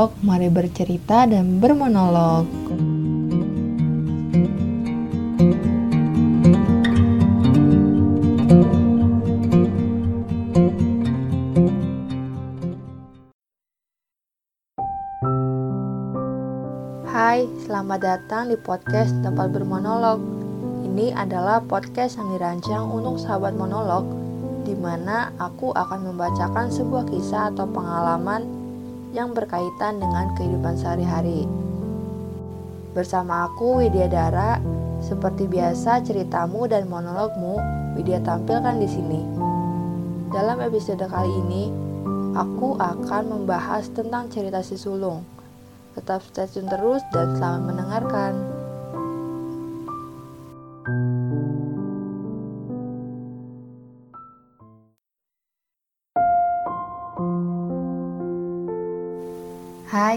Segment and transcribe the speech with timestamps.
[0.00, 2.48] bermonolog, mari bercerita dan bermonolog.
[17.04, 20.24] Hai, selamat datang di podcast tempat bermonolog.
[20.80, 24.08] Ini adalah podcast yang dirancang untuk sahabat monolog
[24.64, 28.59] di mana aku akan membacakan sebuah kisah atau pengalaman
[29.10, 31.46] yang berkaitan dengan kehidupan sehari-hari.
[32.90, 34.58] Bersama aku Widya Dara,
[35.00, 37.58] seperti biasa ceritamu dan monologmu
[37.94, 39.20] Widya tampilkan di sini.
[40.30, 41.70] Dalam episode kali ini,
[42.38, 45.26] aku akan membahas tentang cerita si sulung.
[45.98, 48.59] Tetap stay tune terus dan selamat mendengarkan.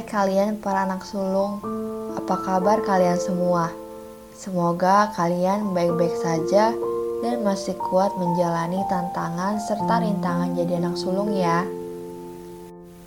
[0.03, 1.63] Kalian para anak sulung,
[2.13, 3.71] apa kabar kalian semua?
[4.35, 6.75] Semoga kalian baik-baik saja
[7.23, 11.65] dan masih kuat menjalani tantangan serta rintangan jadi anak sulung ya.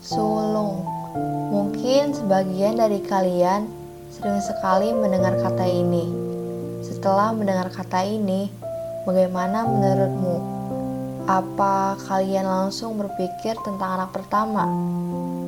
[0.03, 0.83] Sulung,
[1.53, 3.69] mungkin sebagian dari kalian
[4.11, 6.11] sering sekali mendengar kata ini.
[6.81, 8.49] Setelah mendengar kata ini,
[9.05, 10.37] bagaimana menurutmu?
[11.29, 14.65] Apa kalian langsung berpikir tentang anak pertama?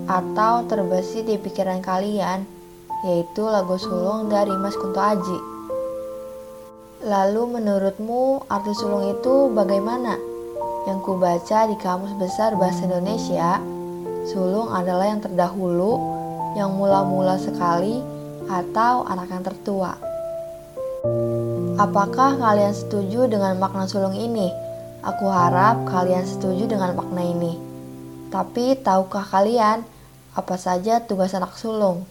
[0.09, 2.49] Atau terbesit di pikiran kalian,
[3.05, 5.39] yaitu lagu sulung dari Mas Kunto Aji.
[7.05, 10.19] Lalu menurutmu arti sulung itu bagaimana?
[10.89, 13.61] Yang kubaca di Kamus Besar Bahasa Indonesia,
[14.27, 16.01] sulung adalah yang terdahulu,
[16.57, 18.01] yang mula-mula sekali,
[18.49, 19.93] atau anak yang tertua.
[21.79, 24.51] Apakah kalian setuju dengan makna sulung ini?
[25.07, 27.55] Aku harap kalian setuju dengan makna ini.
[28.35, 29.87] Tapi tahukah kalian
[30.39, 32.07] apa saja tugas anak sulung?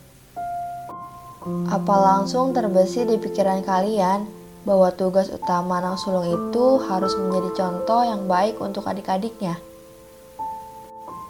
[1.71, 4.27] Apa langsung terbesit di pikiran kalian
[4.67, 9.55] bahwa tugas utama anak sulung itu harus menjadi contoh yang baik untuk adik-adiknya?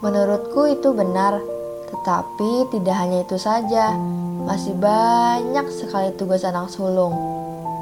[0.01, 1.37] Menurutku itu benar,
[1.85, 3.93] tetapi tidak hanya itu saja,
[4.41, 7.13] masih banyak sekali tugas anak sulung.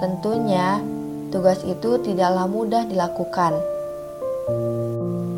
[0.04, 0.84] Tentunya,
[1.32, 3.56] tugas itu tidaklah mudah dilakukan.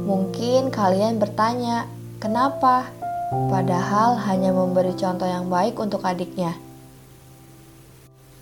[0.10, 1.86] Mungkin kalian bertanya,
[2.18, 2.90] kenapa?
[3.28, 6.56] Padahal hanya memberi contoh yang baik untuk adiknya.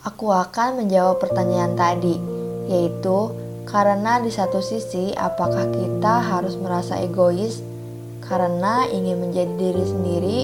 [0.05, 2.21] Aku akan menjawab pertanyaan tadi,
[2.69, 3.33] yaitu
[3.65, 7.65] karena di satu sisi, apakah kita harus merasa egois
[8.21, 10.39] karena ingin menjadi diri sendiri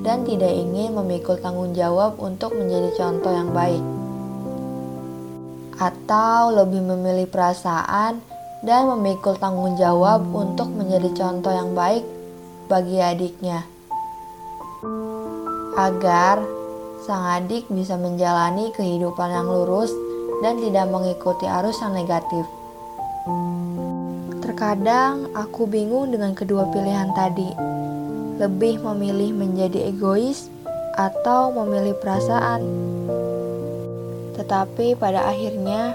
[0.00, 3.84] dan tidak ingin memikul tanggung jawab untuk menjadi contoh yang baik,
[5.76, 8.24] atau lebih memilih perasaan
[8.64, 12.00] dan memikul tanggung jawab untuk menjadi contoh yang baik
[12.64, 13.73] bagi adiknya
[15.74, 16.38] agar
[17.02, 19.90] sang adik bisa menjalani kehidupan yang lurus
[20.40, 22.46] dan tidak mengikuti arus yang negatif.
[24.40, 27.50] Terkadang aku bingung dengan kedua pilihan tadi.
[28.38, 30.46] Lebih memilih menjadi egois
[30.94, 32.62] atau memilih perasaan.
[34.38, 35.94] Tetapi pada akhirnya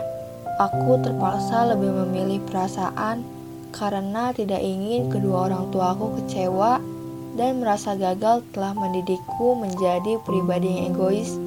[0.59, 3.23] aku terpaksa lebih memilih perasaan
[3.71, 6.98] karena tidak ingin kedua orang tuaku kecewa
[7.39, 11.39] dan merasa gagal telah mendidikku menjadi pribadi yang egois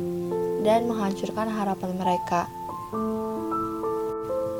[0.64, 2.48] dan menghancurkan harapan mereka.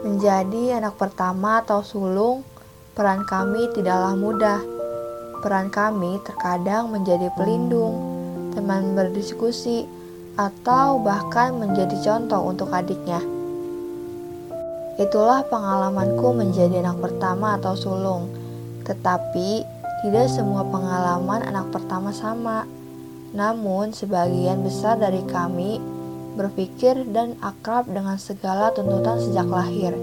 [0.04, 2.44] Menjadi anak pertama atau sulung,
[2.92, 4.60] peran kami tidaklah mudah.
[5.41, 7.97] Peran kami terkadang menjadi pelindung,
[8.53, 9.88] teman berdiskusi,
[10.37, 13.25] atau bahkan menjadi contoh untuk adiknya.
[15.00, 18.28] Itulah pengalamanku menjadi anak pertama atau sulung.
[18.84, 22.67] Tetapi tidak semua pengalaman anak pertama sama,
[23.31, 25.78] namun sebagian besar dari kami
[26.34, 29.95] berpikir dan akrab dengan segala tuntutan sejak lahir.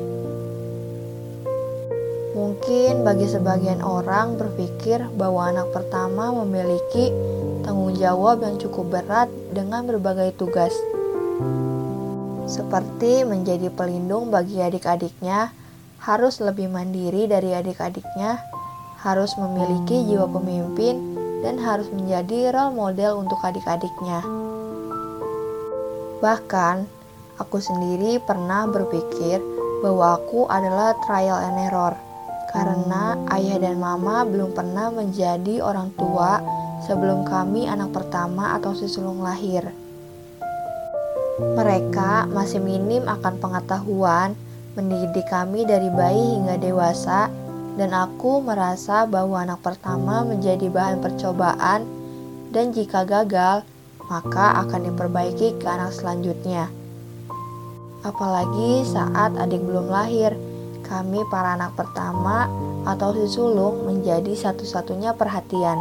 [2.32, 7.12] Mungkin bagi sebagian orang berpikir bahwa anak pertama memiliki
[7.68, 10.72] tanggung jawab yang cukup berat dengan berbagai tugas,
[12.48, 15.52] seperti menjadi pelindung bagi adik-adiknya,
[16.00, 18.40] harus lebih mandiri dari adik-adiknya,
[19.00, 24.20] harus memiliki jiwa pemimpin dan harus menjadi role model untuk adik-adiknya.
[26.20, 26.84] Bahkan,
[27.40, 29.40] aku sendiri pernah berpikir
[29.80, 31.96] bahwa aku adalah trial and error
[32.52, 36.44] karena ayah dan mama belum pernah menjadi orang tua
[36.84, 39.64] sebelum kami anak pertama atau sesulung lahir.
[41.40, 44.36] Mereka masih minim akan pengetahuan
[44.76, 47.32] mendidik kami dari bayi hingga dewasa
[47.80, 51.88] dan aku merasa bahwa anak pertama menjadi bahan percobaan
[52.52, 53.64] dan jika gagal,
[54.12, 56.68] maka akan diperbaiki ke anak selanjutnya.
[58.04, 60.36] Apalagi saat adik belum lahir,
[60.84, 62.52] kami para anak pertama
[62.84, 65.80] atau si sulung menjadi satu-satunya perhatian.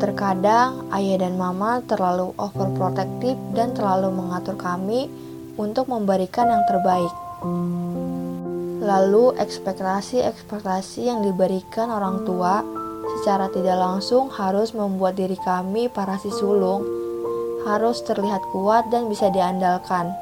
[0.00, 5.06] Terkadang ayah dan mama terlalu overprotective dan terlalu mengatur kami
[5.60, 7.12] untuk memberikan yang terbaik.
[8.80, 12.64] Lalu ekspektasi-ekspektasi yang diberikan orang tua
[13.20, 17.00] secara tidak langsung harus membuat diri kami para si sulung
[17.68, 20.16] harus terlihat kuat dan bisa diandalkan.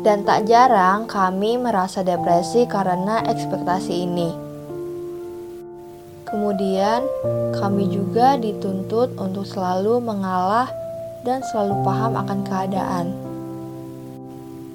[0.00, 4.30] Dan tak jarang kami merasa depresi karena ekspektasi ini.
[6.26, 7.06] Kemudian,
[7.58, 10.70] kami juga dituntut untuk selalu mengalah
[11.22, 13.06] dan selalu paham akan keadaan.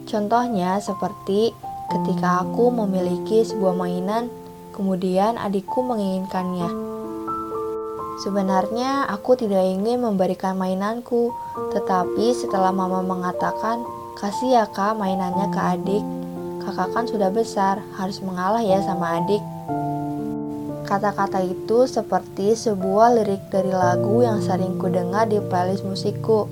[0.08, 1.56] Contohnya, seperti
[1.92, 4.32] ketika aku memiliki sebuah mainan,
[4.72, 6.72] kemudian adikku menginginkannya.
[8.24, 11.36] Sebenarnya, aku tidak ingin memberikan mainanku,
[11.76, 13.84] tetapi setelah mama mengatakan,
[14.16, 16.04] "Kasih ya, Kak, mainannya ke adik."
[16.62, 19.42] Kakak kan sudah besar, harus mengalah ya sama adik.
[20.86, 26.46] Kata-kata itu seperti sebuah lirik dari lagu yang sering ku dengar di playlist musikku.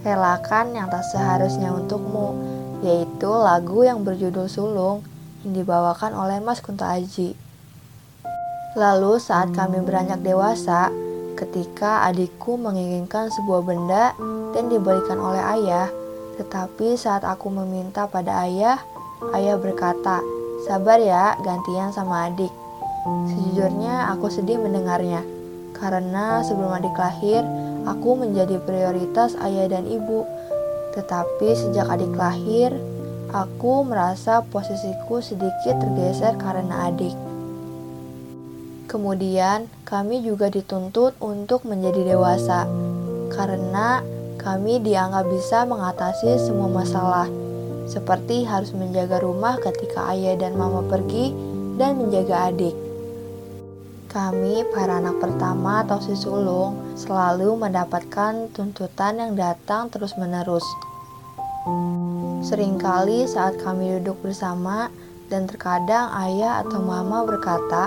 [0.00, 2.32] Relakan yang tak seharusnya untukmu,
[2.80, 5.04] yaitu lagu yang berjudul Sulung
[5.44, 7.36] yang dibawakan oleh Mas Kunto Aji.
[8.76, 10.94] Lalu saat kami beranjak dewasa,
[11.34, 14.14] ketika adikku menginginkan sebuah benda
[14.52, 15.88] dan diberikan oleh ayah,
[16.38, 18.78] tetapi saat aku meminta pada ayah,
[19.34, 20.22] ayah berkata,
[20.68, 22.52] "Sabar ya, gantian sama adik."
[23.32, 25.24] Sejujurnya aku sedih mendengarnya,
[25.72, 27.40] karena sebelum adik lahir,
[27.88, 30.28] aku menjadi prioritas ayah dan ibu.
[30.90, 32.74] Tetapi sejak adik lahir,
[33.30, 37.14] aku merasa posisiku sedikit tergeser karena adik.
[38.90, 42.66] Kemudian, kami juga dituntut untuk menjadi dewasa,
[43.30, 44.02] karena
[44.34, 47.30] kami dianggap bisa mengatasi semua masalah,
[47.86, 51.30] seperti harus menjaga rumah ketika ayah dan mama pergi
[51.78, 52.89] dan menjaga adik.
[54.10, 60.66] Kami, para anak pertama atau si sulung, selalu mendapatkan tuntutan yang datang terus-menerus.
[62.42, 64.90] Seringkali saat kami duduk bersama
[65.30, 67.86] dan terkadang ayah atau mama berkata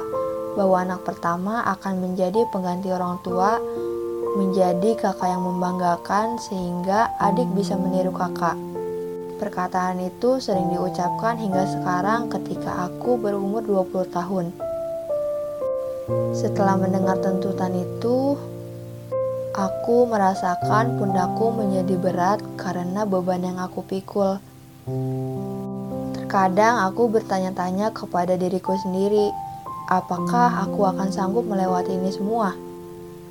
[0.55, 3.59] bahwa anak pertama akan menjadi pengganti orang tua,
[4.39, 8.55] menjadi kakak yang membanggakan sehingga adik bisa meniru kakak.
[9.43, 14.72] Perkataan itu sering diucapkan hingga sekarang ketika aku berumur 20 tahun.
[16.35, 18.35] Setelah mendengar tuntutan itu,
[19.55, 24.43] aku merasakan pundakku menjadi berat karena beban yang aku pikul.
[26.11, 29.31] Terkadang aku bertanya-tanya kepada diriku sendiri,
[29.87, 32.51] apakah aku akan sanggup melewati ini semua?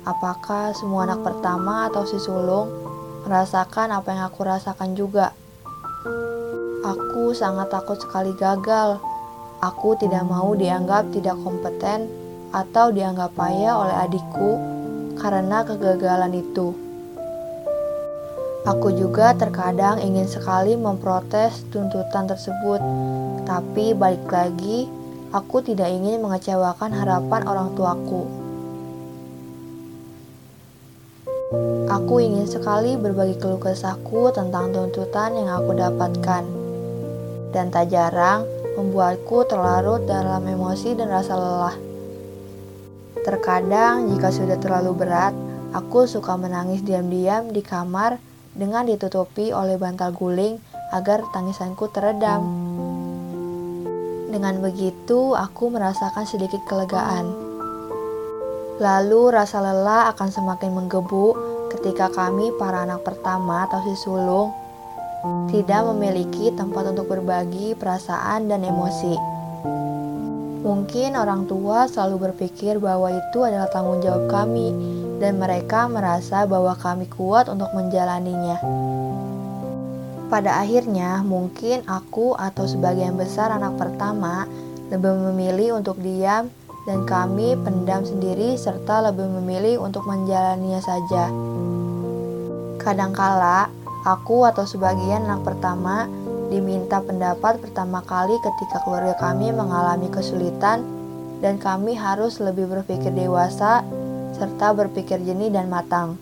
[0.01, 2.73] Apakah semua anak pertama atau si sulung
[3.21, 5.29] merasakan apa yang aku rasakan juga?
[6.81, 8.97] Aku sangat takut sekali gagal.
[9.61, 12.22] Aku tidak mau dianggap tidak kompeten
[12.53, 14.51] atau dianggap payah oleh adikku
[15.17, 16.77] karena kegagalan itu.
[18.63, 22.79] Aku juga terkadang ingin sekali memprotes tuntutan tersebut,
[23.43, 24.87] tapi balik lagi,
[25.35, 28.23] aku tidak ingin mengecewakan harapan orang tuaku.
[31.91, 36.47] Aku ingin sekali berbagi keluh kesahku tentang tuntutan yang aku dapatkan,
[37.51, 38.47] dan tak jarang
[38.79, 41.92] membuatku terlarut dalam emosi dan rasa lelah.
[43.23, 45.31] Terkadang, jika sudah terlalu berat,
[45.71, 48.19] aku suka menangis diam-diam di kamar
[48.51, 50.59] dengan ditutupi oleh bantal guling
[50.91, 52.43] agar tangisanku teredam.
[54.27, 57.31] Dengan begitu, aku merasakan sedikit kelegaan.
[58.83, 61.25] Lalu, rasa lelah akan semakin menggebu
[61.79, 64.51] ketika kami, para anak pertama atau si sulung,
[65.47, 69.32] tidak memiliki tempat untuk berbagi perasaan dan emosi.
[70.63, 74.71] Mungkin orang tua selalu berpikir bahwa itu adalah tanggung jawab kami,
[75.19, 78.63] dan mereka merasa bahwa kami kuat untuk menjalaninya.
[80.31, 84.47] Pada akhirnya, mungkin aku atau sebagian besar anak pertama
[84.87, 86.47] lebih memilih untuk diam,
[86.87, 91.27] dan kami pendam sendiri, serta lebih memilih untuk menjalaninya saja.
[92.79, 93.67] Kadangkala,
[94.07, 96.07] aku atau sebagian anak pertama
[96.53, 100.85] diminta pendapat pertama kali ketika keluarga kami mengalami kesulitan
[101.41, 103.81] dan kami harus lebih berpikir dewasa
[104.37, 106.21] serta berpikir jernih dan matang.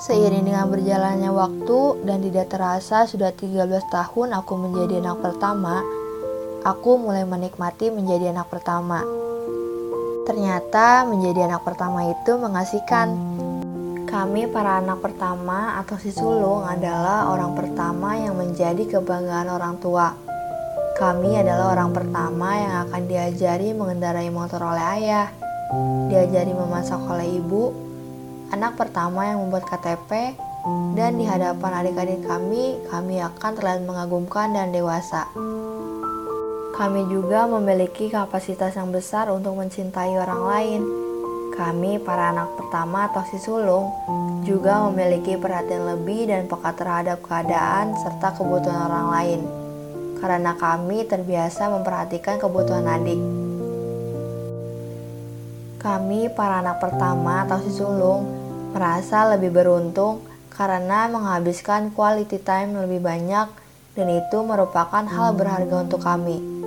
[0.00, 5.84] Seiring dengan berjalannya waktu dan tidak terasa sudah 13 tahun aku menjadi anak pertama,
[6.64, 9.04] aku mulai menikmati menjadi anak pertama.
[10.24, 13.29] Ternyata menjadi anak pertama itu mengasihkan.
[14.10, 20.18] Kami para anak pertama atau si sulung adalah orang pertama yang menjadi kebanggaan orang tua.
[20.98, 25.30] Kami adalah orang pertama yang akan diajari mengendarai motor oleh ayah,
[26.10, 27.70] diajari memasak oleh ibu,
[28.50, 30.34] anak pertama yang membuat KTP,
[30.98, 35.30] dan di hadapan adik-adik kami, kami akan terlihat mengagumkan dan dewasa.
[36.74, 41.09] Kami juga memiliki kapasitas yang besar untuk mencintai orang lain
[41.60, 43.92] kami, para anak pertama atau si sulung,
[44.48, 49.40] juga memiliki perhatian lebih dan peka terhadap keadaan serta kebutuhan orang lain,
[50.24, 53.20] karena kami terbiasa memperhatikan kebutuhan adik.
[55.84, 58.24] Kami, para anak pertama atau si sulung,
[58.72, 60.24] merasa lebih beruntung
[60.56, 63.52] karena menghabiskan quality time lebih banyak,
[64.00, 66.59] dan itu merupakan hal berharga untuk kami.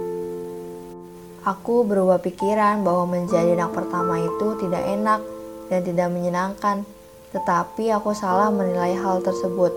[1.44, 5.20] Aku berubah pikiran bahwa menjadi anak pertama itu tidak enak
[5.68, 6.88] dan tidak menyenangkan,
[7.36, 9.76] tetapi aku salah menilai hal tersebut.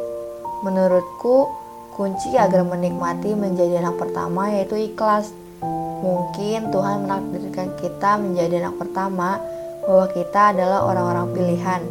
[0.62, 1.50] Menurutku,
[1.98, 5.34] kunci agar menikmati menjadi anak pertama yaitu ikhlas.
[6.06, 9.42] Mungkin Tuhan menakdirkan kita menjadi anak pertama
[9.82, 11.82] bahwa kita adalah orang-orang pilihan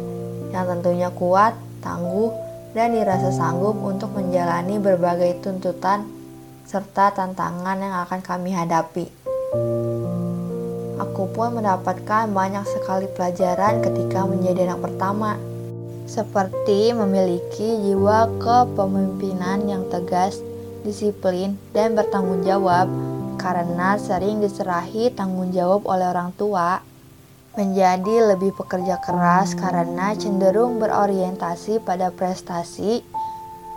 [0.56, 1.52] yang tentunya kuat,
[1.84, 2.32] tangguh,
[2.72, 6.08] dan dirasa sanggup untuk menjalani berbagai tuntutan
[6.64, 9.15] serta tantangan yang akan kami hadapi.
[10.96, 15.38] Aku pun mendapatkan banyak sekali pelajaran ketika menjadi anak pertama,
[16.10, 20.42] seperti memiliki jiwa kepemimpinan yang tegas,
[20.82, 22.90] disiplin, dan bertanggung jawab
[23.38, 26.82] karena sering diserahi tanggung jawab oleh orang tua,
[27.54, 33.00] menjadi lebih pekerja keras karena cenderung berorientasi pada prestasi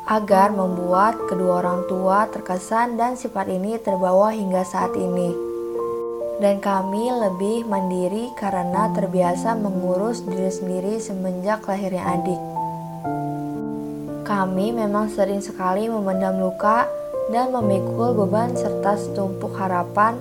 [0.09, 5.48] agar membuat kedua orang tua terkesan dan sifat ini terbawa hingga saat ini
[6.39, 12.41] dan kami lebih mandiri karena terbiasa mengurus diri sendiri semenjak lahirnya adik.
[14.23, 16.87] Kami memang sering sekali memendam luka
[17.27, 20.15] dan memikul beban serta setumpuk harapan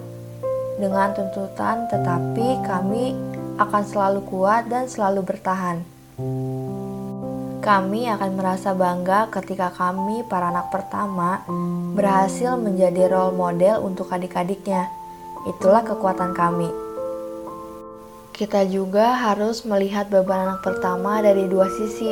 [0.82, 3.14] dengan tuntutan, tetapi kami
[3.62, 5.86] akan selalu kuat dan selalu bertahan.
[7.58, 11.44] Kami akan merasa bangga ketika kami, para anak pertama,
[11.94, 14.97] berhasil menjadi role model untuk adik-adiknya
[15.46, 16.66] Itulah kekuatan kami.
[18.34, 22.10] Kita juga harus melihat beban anak pertama dari dua sisi,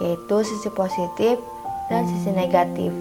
[0.00, 1.36] yaitu sisi positif
[1.92, 2.92] dan sisi negatif.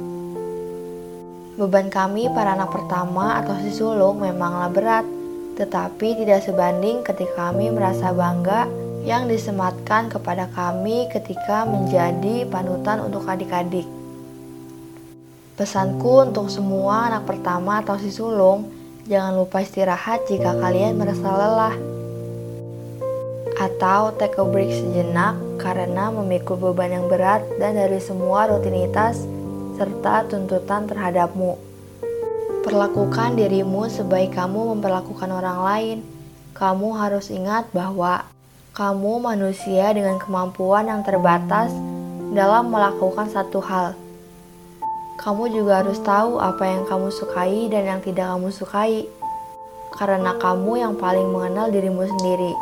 [1.54, 5.06] Beban kami para anak pertama atau si sulung memanglah berat,
[5.54, 8.66] tetapi tidak sebanding ketika kami merasa bangga
[9.04, 13.86] yang disematkan kepada kami ketika menjadi panutan untuk adik-adik.
[15.54, 18.66] Pesanku untuk semua anak pertama atau si sulung,
[19.04, 21.76] Jangan lupa istirahat jika kalian merasa lelah.
[23.60, 29.28] Atau take a break sejenak karena memikul beban yang berat dan dari semua rutinitas
[29.76, 31.60] serta tuntutan terhadapmu.
[32.64, 35.98] Perlakukan dirimu sebaik kamu memperlakukan orang lain.
[36.56, 38.24] Kamu harus ingat bahwa
[38.72, 41.76] kamu manusia dengan kemampuan yang terbatas
[42.32, 44.00] dalam melakukan satu hal
[45.22, 49.06] kamu juga harus tahu apa yang kamu sukai dan yang tidak kamu sukai,
[49.94, 52.54] karena kamu yang paling mengenal dirimu sendiri.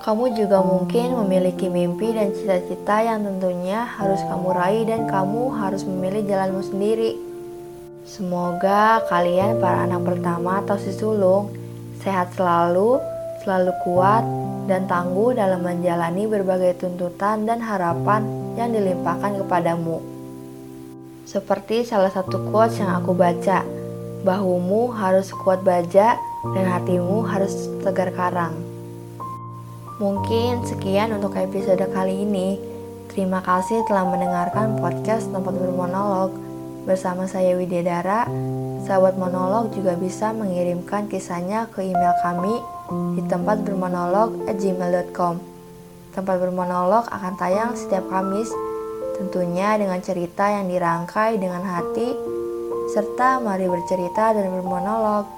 [0.00, 5.84] Kamu juga mungkin memiliki mimpi dan cita-cita yang tentunya harus kamu raih, dan kamu harus
[5.84, 7.20] memilih jalanmu sendiri.
[8.08, 11.52] Semoga kalian, para anak pertama atau si sulung,
[12.00, 12.96] sehat selalu,
[13.44, 14.24] selalu kuat,
[14.64, 18.24] dan tangguh dalam menjalani berbagai tuntutan dan harapan
[18.56, 20.19] yang dilimpahkan kepadamu.
[21.30, 23.62] Seperti salah satu quotes yang aku baca,
[24.26, 28.50] bahumu harus kuat baja dan hatimu harus tegar karang.
[30.02, 32.58] Mungkin sekian untuk episode kali ini.
[33.14, 36.34] Terima kasih telah mendengarkan podcast tempat bermonolog
[36.82, 38.26] bersama saya Widyadara.
[38.82, 42.58] Sahabat monolog juga bisa mengirimkan kisahnya ke email kami
[43.14, 45.38] di tempat bermonolog gmail.com.
[46.10, 48.50] Tempat bermonolog akan tayang setiap Kamis
[49.20, 52.08] tentunya dengan cerita yang dirangkai dengan hati,
[52.96, 55.28] serta mari bercerita dan bermonolog.